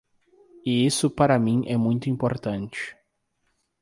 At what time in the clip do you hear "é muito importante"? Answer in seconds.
1.67-2.97